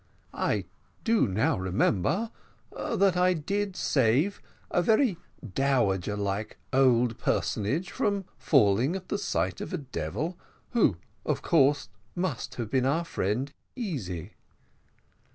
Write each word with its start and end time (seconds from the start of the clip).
"I 0.33 0.65
do 1.03 1.27
now 1.27 1.59
remember 1.59 2.31
that 2.71 3.15
I 3.15 3.35
did 3.35 3.75
save 3.75 4.41
a 4.71 4.81
very 4.81 5.19
dowager 5.53 6.17
like 6.17 6.57
old 6.73 7.19
personage 7.19 7.91
from 7.91 8.25
falling 8.39 8.95
at 8.95 9.09
the 9.09 9.19
sight 9.19 9.61
of 9.61 9.73
a 9.75 9.77
devil, 9.77 10.39
who, 10.71 10.97
of 11.23 11.43
course, 11.43 11.87
must 12.15 12.55
have 12.55 12.71
been 12.71 12.87
our 12.87 13.05
friend 13.05 13.53
Easy." 13.75 14.33